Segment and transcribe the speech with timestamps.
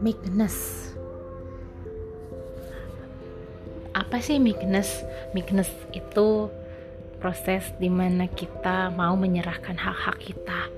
[0.00, 0.88] meekness
[3.92, 5.04] apa sih meekness
[5.36, 6.48] meekness itu
[7.20, 10.72] proses di mana kita mau menyerahkan hak-hak kita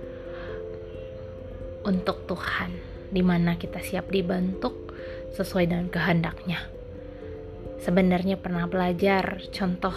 [1.86, 2.74] untuk Tuhan
[3.14, 4.90] di mana kita siap dibentuk
[5.38, 6.58] sesuai dengan kehendaknya.
[7.78, 9.94] Sebenarnya pernah belajar contoh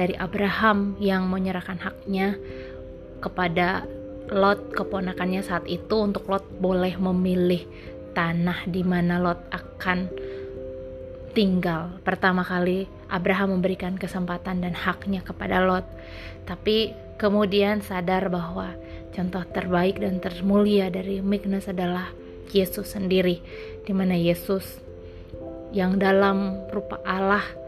[0.00, 2.40] dari Abraham yang menyerahkan haknya
[3.20, 3.84] kepada
[4.32, 7.68] Lot keponakannya saat itu untuk Lot boleh memilih
[8.16, 10.08] tanah di mana Lot akan
[11.36, 12.00] tinggal.
[12.00, 15.84] Pertama kali Abraham memberikan kesempatan dan haknya kepada Lot.
[16.48, 18.72] Tapi kemudian sadar bahwa
[19.12, 22.08] contoh terbaik dan termulia dari meekness adalah
[22.54, 23.42] Yesus sendiri,
[23.84, 24.78] di mana Yesus
[25.74, 27.59] yang dalam rupa Allah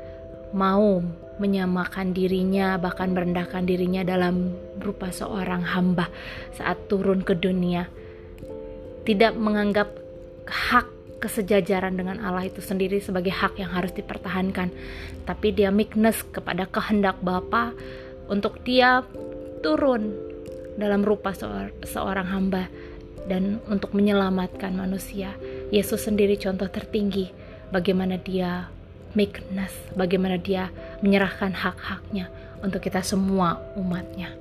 [0.52, 1.00] mau
[1.40, 6.06] menyamakan dirinya bahkan merendahkan dirinya dalam rupa seorang hamba
[6.54, 7.88] saat turun ke dunia.
[9.02, 9.90] Tidak menganggap
[10.46, 10.86] hak
[11.18, 14.70] kesejajaran dengan Allah itu sendiri sebagai hak yang harus dipertahankan.
[15.26, 17.74] Tapi dia meekness kepada kehendak Bapa
[18.30, 19.02] untuk dia
[19.62, 20.14] turun
[20.74, 21.30] dalam rupa
[21.86, 22.66] seorang hamba
[23.30, 25.34] dan untuk menyelamatkan manusia.
[25.70, 27.30] Yesus sendiri contoh tertinggi
[27.70, 28.66] bagaimana dia
[29.12, 30.72] meekness bagaimana dia
[31.04, 32.28] menyerahkan hak-haknya
[32.62, 34.32] untuk kita semua umatnya